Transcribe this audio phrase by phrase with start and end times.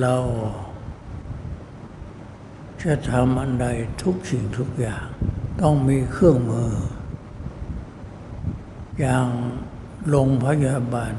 [0.00, 0.16] เรา
[2.82, 3.66] จะทำอันใด
[4.02, 5.06] ทุกสิ่งทุกอย่าง
[5.60, 6.72] ต้องมีเครื่องมือ
[9.00, 9.26] อย่าง
[10.08, 11.14] โรงพยาบาล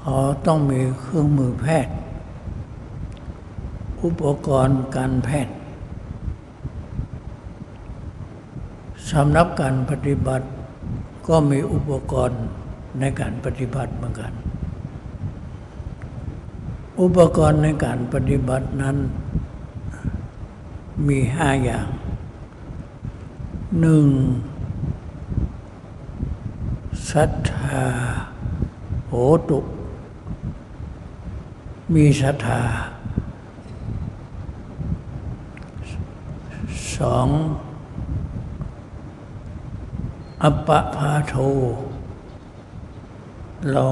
[0.00, 1.94] เขาต้องมีเครื่องมือแพทย์
[4.02, 5.56] อุปกรณ์การแพทย์
[9.10, 10.46] สำนับการปฏิบัติ
[11.28, 12.42] ก็มีอุปกรณ์
[13.00, 14.32] ในการปฏิบัติเหมือนกัน
[17.00, 18.96] อุปกรณ์ในการปฏิบัตินั้น
[21.06, 21.88] มีห้าอย่าง
[23.80, 24.06] หนึ่ง
[27.10, 27.84] ศรัทธา
[29.08, 29.14] โห
[29.48, 29.58] ตุ
[31.94, 32.62] มีศรัทธา
[36.96, 37.28] สอง
[40.42, 41.34] อัปปะพาโท
[43.72, 43.84] เรา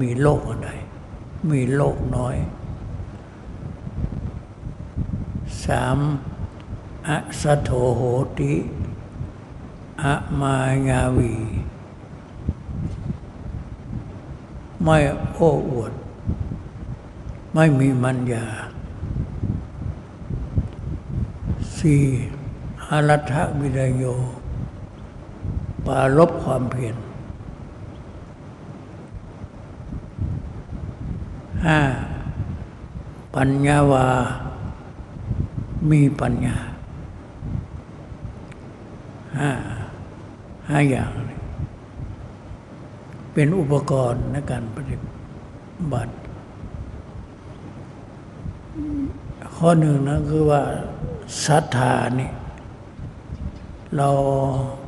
[0.00, 0.70] มีโลกอะไร
[1.50, 2.36] มีโลกน้อย
[5.64, 5.98] สาม
[7.08, 8.00] อะสะโทโห
[8.38, 8.54] ติ
[10.02, 10.56] อะมา
[10.88, 11.34] ยาวี
[14.82, 14.96] ไม่
[15.32, 15.92] โอ้อวด
[17.54, 18.46] ไม่มีมัญญา
[21.76, 22.04] สี่
[22.88, 24.04] อารัฐวิดโย
[25.86, 26.96] ปาลบความเพียร
[31.66, 31.80] ห้า
[33.34, 34.06] ปัญญาวา
[35.90, 36.56] มีปัญญา
[39.38, 39.50] ห้า
[40.68, 41.10] ห้าอย่าง
[43.32, 44.96] เป็นอุปกรณ์ในการปฏิ
[45.92, 46.12] บัติ
[49.56, 50.62] ข้อหนึ่งนะคือว่า
[51.46, 52.30] ศรัทธานี่
[53.96, 54.08] เรา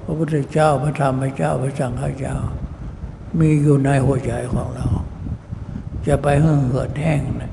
[0.05, 2.37] พระพุทธเจ้าพระธรรมพระเจ้าพระสังฆเจ้า
[3.39, 4.87] มีอยู่ในหัวใจของเรา
[6.09, 7.53] จะไปเหือดแห้งนะ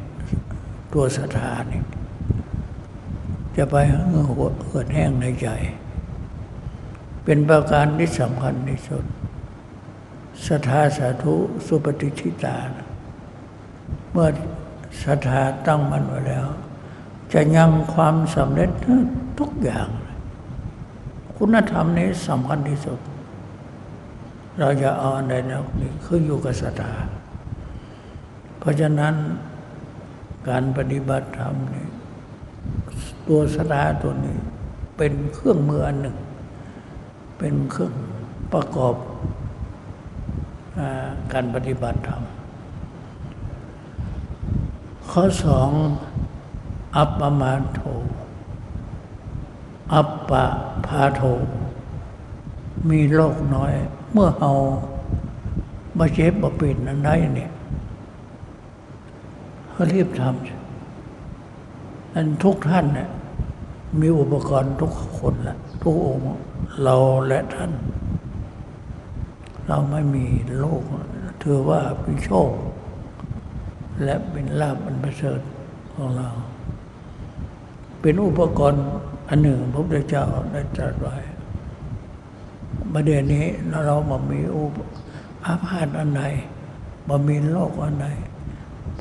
[0.94, 1.82] ตัวศรัทธานี่
[3.58, 5.48] จะไปเหือดแห้งในใจ
[7.24, 9.06] เป็นประการที่สำคัญที่สุด
[10.48, 11.36] ศรัทธาสาธุ
[11.66, 12.88] สุปฏิทิตานะ
[14.12, 14.30] เมื่อ
[15.04, 16.48] ศรัทธาตั้งมันไว้แล้ว
[17.34, 18.70] จะยังความสำเร็จ
[19.40, 19.88] ทุกอย่าง
[21.38, 23.00] คุณธรรมนี้สำคัญที่สุด
[24.60, 26.94] เราจะเอาอันใดแล้วนี่คืออยู่กับศรัทธา
[28.66, 29.16] ราะฉะนั้น
[30.50, 31.88] การปฏิบัติธรรมนี่
[33.28, 34.38] ตัวศรัทธาตัวนี้
[34.98, 36.18] เป็นเครื่องมืออันหนึ่ง
[37.38, 37.94] เป็นเครื่อง
[38.54, 38.96] ประกอบ
[41.34, 42.24] การปฏิบัติธรรม
[45.12, 45.70] ข้อสอง
[46.98, 47.81] อัปปมาโท
[49.94, 50.46] อัปปะ
[50.86, 51.22] พาโท
[52.90, 53.74] มีโลกน้อย
[54.12, 54.54] เมื่อเอา
[55.98, 57.52] มาเจ็บบปิดนั้นได้เนี่ย
[59.75, 63.09] เขารีบทำอันทุกท่านเนี่ย
[64.00, 66.25] มีอุปกรณ์ทุกคนแหละทุกองค์
[66.84, 66.96] เรา
[67.28, 67.72] และท่าน
[69.68, 70.25] เราไม่มี
[70.59, 70.84] โลก
[71.41, 72.52] ถือว่าเป็นโชค
[74.03, 75.40] และเป็นลาบอันประเสริฐ
[75.94, 76.30] ของเรา
[78.02, 78.86] เป็นอุปกรณ์
[79.30, 81.16] อันหนึ่งพระพุทธเจ้าได้ตรัสไว้
[82.94, 83.46] ประเดี๋ยวนี้
[83.86, 84.78] เราบ่มีอุป
[85.46, 86.24] อาพาธอันใด
[87.07, 88.07] บ่มีโลกอันใด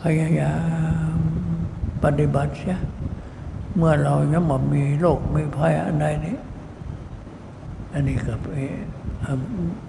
[0.01, 0.55] พยายา
[1.17, 1.19] ม
[2.05, 2.79] ปฏิบัติเสีย
[3.77, 4.43] เมื่อเรายัง
[4.75, 6.37] มีโรคมีภัยอันใดนี้
[7.93, 8.35] อันนี้ก็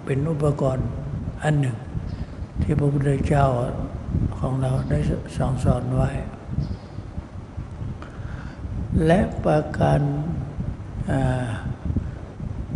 [0.03, 0.87] เป็นอุปกรณ์
[1.43, 1.77] อันหนึ่ง
[2.61, 3.45] ที่พระพุทธเจ้า
[4.37, 4.99] ของเราได้
[5.37, 6.09] สั่งสอนไว้
[9.05, 9.99] และประการ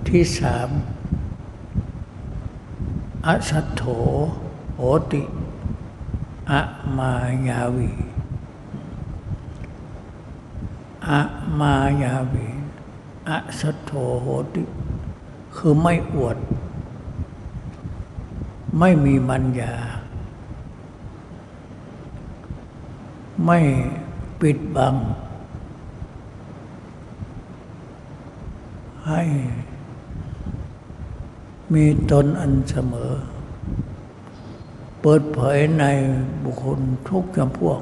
[0.07, 0.69] ที่สาม
[3.27, 3.83] อสัตโถ
[4.75, 5.21] โหติ
[6.51, 6.61] อะ
[6.97, 7.11] มา
[7.47, 7.91] ยาวี
[11.09, 11.21] อะ
[11.59, 11.73] มา
[12.03, 12.47] ยาวี
[13.29, 13.91] อะสัตโถ
[14.21, 14.63] โหติ
[15.55, 16.37] คือไม่อวด
[18.79, 19.73] ไม่มีมัญญา
[23.45, 23.59] ไม่
[24.39, 24.95] ปิดบัง
[29.07, 29.21] ให้
[31.73, 33.11] มีตนอันเสมอ
[35.01, 35.85] เปิดเผยใน
[36.43, 36.79] บุคคล
[37.09, 37.81] ทุกจำพวก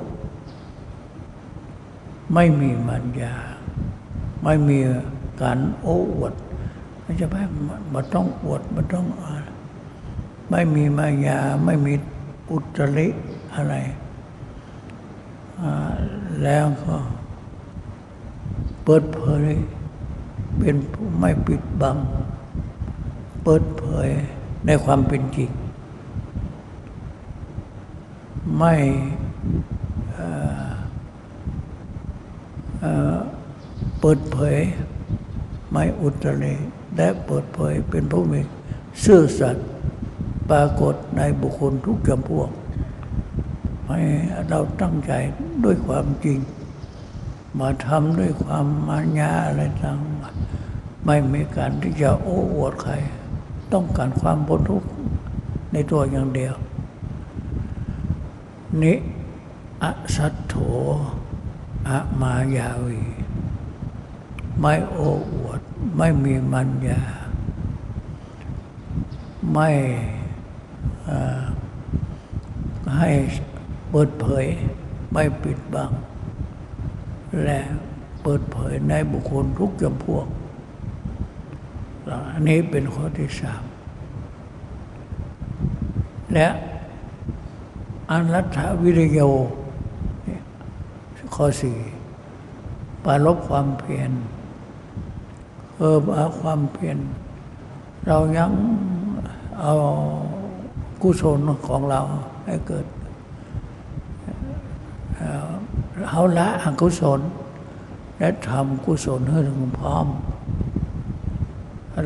[2.34, 3.36] ไม่มีมัญญา
[4.44, 4.80] ไม่มี
[5.42, 6.34] การโอ้อวด
[7.02, 7.36] ไม่จะไป
[7.94, 9.08] มาต้องอวดมาต้อง
[10.50, 11.94] ไม่มีมายา ไม่มี
[12.50, 13.08] อุตริ
[13.54, 13.76] อะไร
[16.44, 16.96] แล้วก็
[18.84, 19.44] เปิดเผย
[20.58, 21.98] เป็นผู้ไม่ปิดบัง
[23.44, 24.08] เปิดเผย
[24.66, 25.50] ในความเป็นจริง
[28.56, 28.74] ไม่
[34.00, 34.58] เปิดเผย
[35.72, 36.56] ไม่อุตริ
[36.96, 38.40] และเปิดเผยเป็นผู้มี
[39.04, 39.68] ซื่อสัตย์
[40.50, 42.50] ปรากฏในบุคคลทุกจำพวก
[43.88, 44.00] ให้
[44.50, 45.12] เราตั้งใจ
[45.64, 46.40] ด้วยความจริง
[47.60, 50.00] มาทำด้วยความมาญาอะไรต่าง
[51.06, 52.94] ไม่มีการที่จะโอ้อวดใคร
[53.74, 54.88] ต้องการความพ้นทุกข์
[55.74, 56.54] ในตัวอย่างเดียว
[58.82, 58.94] นิ
[59.84, 59.86] อ
[60.16, 60.56] สัตโถ
[61.88, 61.90] อ
[62.22, 63.02] มายาวี
[64.60, 65.62] ไม่โอ้อวด
[65.98, 67.02] ไม่มีมัญญา
[69.52, 69.70] ไม่
[72.98, 73.10] ให้
[73.90, 74.46] เปิดเผย
[75.12, 75.92] ไม่ปิดบัง
[77.44, 77.60] และ
[78.22, 80.28] เปิดเผยในบุคคลทุกจำพวก
[82.34, 83.64] อันนี้เป็นข้อที่สาม
[86.34, 86.48] และ
[88.10, 89.20] อันรัฐวิริโย
[91.36, 91.78] ข้อสี่
[93.04, 94.12] ปาลบความเพียร
[95.74, 96.02] เพิ่ม
[96.40, 96.98] ความเพียร
[98.08, 98.52] เรายัง
[99.62, 99.74] เอา
[101.02, 102.02] กุศลของเรา
[102.46, 102.86] ให้เกิด
[106.10, 107.20] เอาละอกุศล
[108.18, 110.08] และทำกุศลให้ถึงพร้อม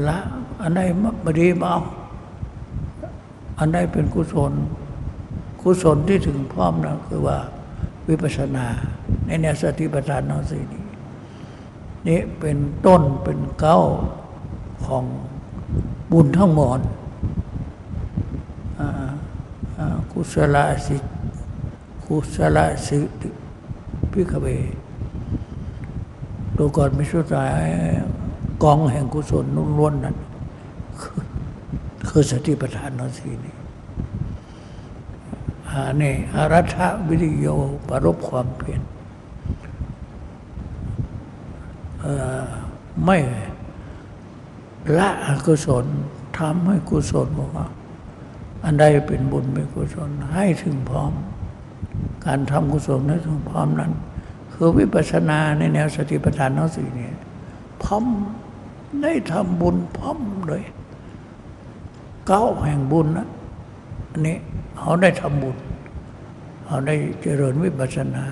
[0.08, 0.18] ละ
[0.62, 0.82] อันใด
[1.22, 1.82] ไม่ดีมาเอา
[3.60, 4.54] อันใดเป็นกุศล
[5.62, 7.38] กุศลที่ถึงพร้อมนะคือว่า
[8.08, 8.66] วิปัสสนา
[9.26, 10.84] ในแนวสติปัฏฐานนอสีนี้
[12.08, 13.80] นี่เป็นต้นเป็นเก้า
[14.86, 15.04] ของ
[16.12, 16.80] บุญทั้งหมด
[20.12, 20.98] กุศลสิ
[22.06, 23.00] กุศลสิ
[24.12, 24.48] พิกเว
[26.58, 27.66] ตัวก่อนม่สุดาย
[28.64, 30.16] กองแห่งกุศลนุ่นล้วนนั้น
[32.08, 33.61] คือสติปัฏฐานนสีนี่อั
[35.92, 36.76] นนี้อารัฐ
[37.08, 37.48] วิริโย
[37.88, 38.82] ปรบความเพียร
[43.04, 43.18] ไม่
[44.98, 45.86] ละอกุศล
[46.38, 47.68] ทำให้กุศลบอกว่า
[48.64, 51.14] อันใดเป็นบุญเป็นกุศลให้ถึงพร้อม
[52.26, 53.92] การทำกุศลให้ถึงพร้อมนั้น
[54.52, 57.10] คือวิปัสสนาในแนวสติปัฏฐานทั้งสี่นี้
[57.84, 58.06] พร้อม
[59.02, 60.64] ได้ทำบุญพร้อมเลย
[62.28, 63.28] เก้าแห่งบุญนะ
[64.12, 64.38] อันนี้
[64.78, 65.58] เขาได้ทำบุญ
[66.66, 68.26] เขาได้เจริญวิปัสสนา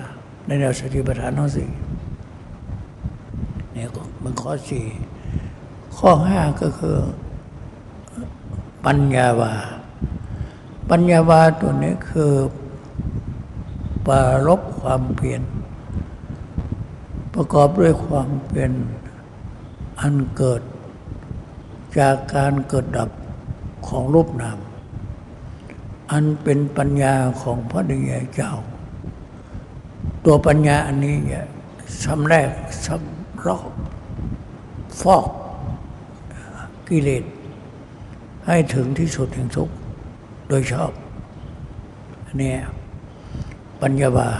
[0.46, 1.70] ในแนวสติปัฏฐานทั้งสี่
[3.72, 4.86] เนี่ยก็มันข้อสี่
[5.98, 6.96] ข้อห้าก็คือ
[8.84, 9.52] ปัญญาวา
[10.90, 12.32] ปัญญาวาตัวนี้คือ
[14.06, 15.42] ปรารบความเพียร
[17.34, 18.72] ประกอบด้วยความเป็น
[20.00, 20.62] อันเกิด
[21.98, 23.10] จากการเกิดดับ
[23.88, 24.58] ของรูปนาม
[26.10, 28.52] อันเป็นปัญญาของพระดิยเจ้า
[30.24, 31.44] ตัวปัญญาอันนี้เนี่ย
[32.04, 32.50] สำแรก
[32.86, 33.70] สำรอบ
[35.00, 35.26] ฟอก
[36.88, 37.24] กิเลส
[38.46, 39.74] ให้ถึงที่สุดแห่งทุกข์
[40.48, 40.92] โดยชอบ
[42.26, 42.54] อันนี้
[43.82, 44.30] ปัญญาบา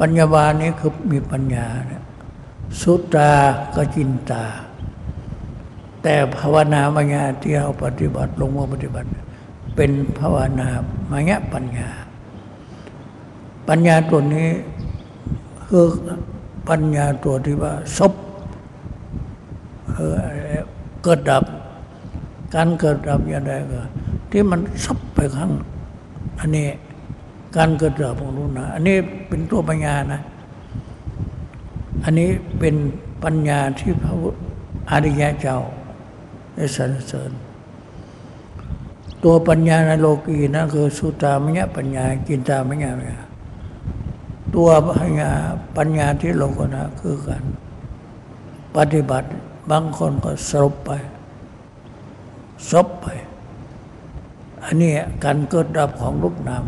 [0.00, 2.02] ปัญญาบานี้คือมีปัญญาเนี่ย
[2.80, 3.32] สุตา
[3.74, 4.44] ก็จินตา
[6.02, 9.08] แต่ภาวนามายาที่เราปฏิบัติลงมาปฏิบัติ
[9.76, 10.68] เป็นภาวนา
[11.10, 11.88] มายะปัญญา
[13.68, 14.48] ปัญญาตัวนี้
[15.66, 15.84] คือ
[16.68, 18.12] ปัญญาตัวที่ว่าซบ
[21.02, 21.44] เกิดดับ
[22.54, 23.80] การเกิดดับอย่างไรก็
[24.30, 25.50] ที่มันซับไปข้าง
[26.40, 26.68] อันนี้
[27.56, 28.96] การเกิดดับของรู้นะอันนี้
[29.28, 30.20] เป็นตัวปัญญานะ
[32.04, 32.28] อันนี้
[32.58, 32.74] เป็น
[33.24, 34.12] ปัญญาที่พระ
[34.90, 35.58] อริยะเจ้า
[36.54, 37.30] ได้สรรเสริญ
[39.28, 43.18] ตัวปัญญาในโลกีนะคือสุตามยปัญญากินตามยปัญญา
[44.54, 45.30] ตัวปัญญา
[45.76, 47.44] ปัญญาที่โลกนะคือการ
[48.76, 49.28] ปฏิบัติ
[49.70, 50.90] บางคนก็สลบไป
[52.70, 53.06] ซบไป
[54.64, 54.92] อันนี้
[55.24, 56.64] การเกิดดับของรูปนาม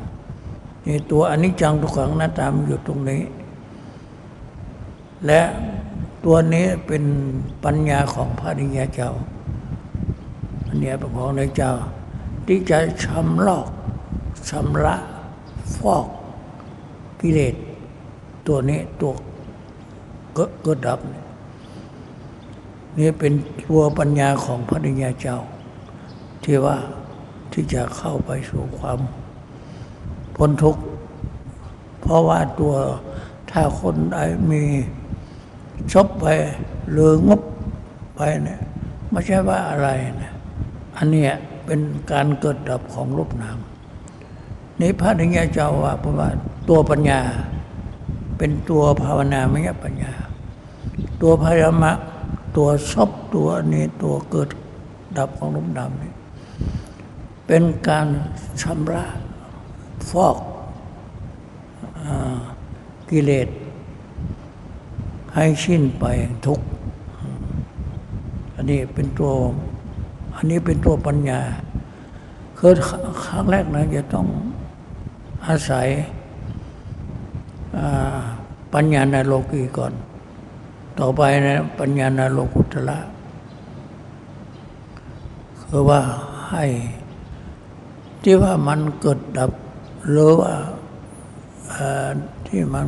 [0.87, 3.23] นี่ตัวอนิจจังทุกขังนัตตามอยู่ตรงนี้
[5.27, 5.41] และ
[6.25, 7.05] ตัวนี้เป็น
[7.65, 9.11] ปัญญาของพระนิยเจ้า
[10.67, 11.73] ปัญญาของในเจ้า
[12.49, 13.69] ที่จะชำลอก
[14.51, 14.97] ชำระ
[15.77, 16.07] ฟอก
[17.21, 17.55] กิเลส
[18.47, 19.13] ตัวนี้ตัว
[20.37, 21.01] ก็ก็ดับ
[22.99, 23.33] นี่เป็น
[23.65, 25.39] ตัวปัญญาของพระนิยาเจ้า
[26.45, 26.77] ที่ว่า
[27.53, 28.99] ที่จะเข้าไปสู่ความ
[30.37, 30.83] พ้นทุกข์
[32.01, 32.75] เพราะว่าตัว
[33.51, 34.19] ถ้าคนใด
[34.51, 34.63] มี
[35.93, 36.27] ชบไป
[36.91, 37.41] หรืองบ
[38.17, 38.61] ไปเนี่ย
[39.11, 39.89] ไม่ใช่ว่าอะไร
[40.21, 40.33] นะ
[40.97, 41.27] อันนี้
[41.69, 43.59] เป็นการเกิดดับของรูปนาม
[44.81, 46.29] นี่พระนิยเจ้าว่าเพราะว่า
[46.69, 47.21] ตัวปัญญา
[48.39, 50.13] เป็นตัวภาวนาไม่ใช่ปัญญา
[51.23, 51.93] ตัวพยามะ
[52.57, 54.49] ตัวซบตัวนี้ตัวเกิด
[55.19, 56.13] ดับของลมดำนี่
[57.47, 58.07] เป็นการ
[58.63, 59.05] ชำระ
[60.11, 60.37] ฟอก
[61.99, 62.09] อ
[63.11, 63.49] กิเลส
[65.35, 66.05] ให้สิ้นไป
[66.47, 66.67] ทุกข์
[68.55, 69.33] อันนี้เป็นตัว
[70.41, 71.41] อันนี้เป็นตัวปัญญา
[72.59, 72.73] คือ
[73.25, 74.27] ครั้งแรกนะจะต้อง
[75.47, 75.89] อาศัย
[78.75, 79.93] ปัญญาในโลกีก่อน
[80.99, 82.99] ต่อไปนะปัญญาในโลกุตละ
[85.63, 86.01] คือว่า
[86.51, 86.65] ให้
[88.23, 89.51] ที่ว่ามันเกิดดับ
[90.11, 90.53] หรือว่า
[92.47, 92.87] ที่มัน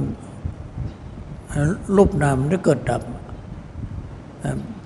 [1.96, 3.02] รูปนามได้เกิดดับ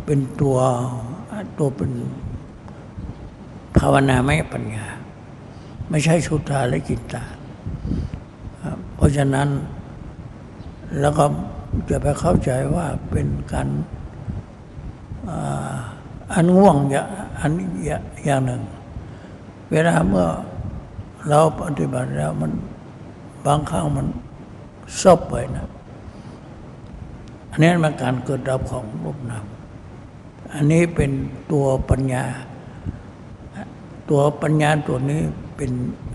[0.05, 0.57] เป็นตัว
[1.59, 1.91] ตัวเป็น
[3.87, 4.87] ภาวนาไม่ปัญญา
[5.89, 7.25] ไม่ใช่สุตาและจิตตา
[8.95, 9.49] เพราะฉะนั้น
[11.01, 11.25] แล้วก็
[11.91, 13.69] จะไปเข้าใจว่าเป็นการ
[16.35, 16.77] อันง่วง
[17.41, 17.53] อัน
[17.85, 18.63] อย่างหนึ่ง
[19.71, 20.27] เวลาเมื่อ
[21.29, 22.53] เราปฏิบัติแล้วมัน
[23.47, 24.07] บางครั้งมัน
[25.03, 25.69] ซบไปนะ
[27.51, 29.45] อันนี้มันการเกิดดับของรูปนาม
[30.55, 31.11] อันนี้เป็น
[31.51, 32.25] ตัวปัญญา
[34.11, 35.23] ตัวปัญญาตัวนี้
[35.57, 35.71] เป็น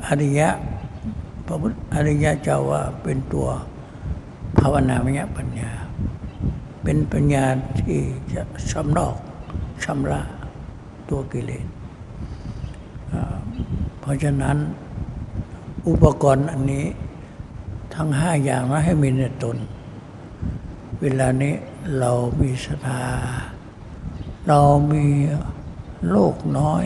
[0.07, 0.49] อริยะ
[1.45, 3.47] พระพุทธอริยะเจ้าว่าเป็นตัว
[4.59, 5.71] ภาวนามยปัญญา
[6.83, 7.45] เป็นปัญญา
[7.79, 7.99] ที่
[8.33, 8.41] จะ
[8.71, 9.15] ชำนอก
[9.83, 10.21] ชำระ
[11.09, 11.65] ตัวกิเลส
[13.99, 14.57] เพราะฉะนั้น
[15.87, 16.85] อุปกรณ์อันนี้
[17.95, 19.57] ทั้งห้าอย่างนะให้มีในตน
[21.01, 21.53] เวลานี้
[21.99, 23.03] เรามีศรัทธา
[24.47, 24.59] เรา
[24.91, 25.05] มี
[26.09, 26.85] โลกน้อย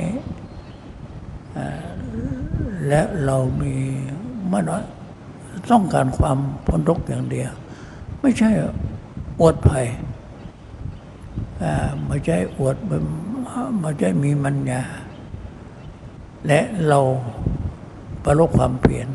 [2.87, 3.75] และเรามี
[4.51, 4.83] มน้อย
[5.71, 7.51] ต้องการความพ้นทุกข์อย่างเดียว
[8.21, 8.49] ไม่ใช่
[9.39, 9.85] อวดภัย
[12.07, 12.75] ไม่ใช่อวด
[13.79, 14.81] ไม่ใช่มีมัญญา
[16.47, 16.99] และเรา
[18.23, 19.07] ประลบความเปลี่ยน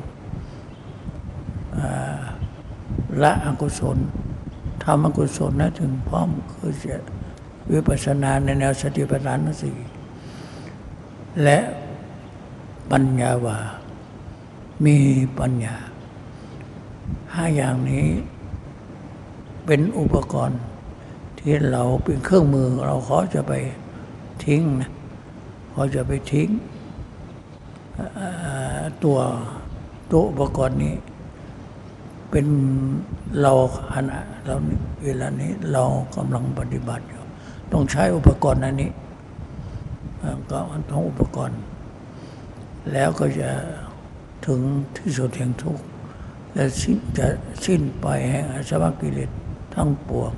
[3.22, 3.98] ละอกุศล
[4.84, 6.96] ทำอกุศลนะถึงพร้อมคือจะ
[7.72, 9.76] วิปัสสนาในแนวสติปัฏฐานสี่
[11.42, 11.58] และ
[12.90, 13.58] ปัญญาวา
[14.84, 14.96] มี
[15.38, 15.74] ปัญญา
[17.34, 18.06] ห้าอย่างนี้
[19.66, 20.60] เป็นอุปกรณ์
[21.38, 23.52] ที่เราเป็นเครื่องมือเราขอจะไป
[24.44, 24.90] ทิ้งนะ
[25.72, 26.48] ขอจะไปทิ้ง
[29.04, 29.18] ตัว
[30.10, 30.94] ตัวอุปกรณ์นี้
[32.30, 32.46] เป็น
[33.40, 33.52] เรา
[33.94, 34.54] ขณะเรา
[35.04, 35.84] เวลานี้เรา
[36.16, 37.22] กำลังปฏิบัติอยู่
[37.72, 38.90] ต้องใช้อุปกรณ์อันนี้
[40.50, 40.58] ก็
[40.90, 41.58] ต้องอุปกรณ์
[42.92, 43.50] แล้วก็จะ
[44.46, 44.60] ถึง
[44.96, 45.84] ที่สุดแห่งทุกข์
[46.54, 47.26] และสิ้นจะ
[47.64, 49.30] สิ้นไปแห่งอาสวะกิเลส
[49.74, 50.32] ทั้งปวง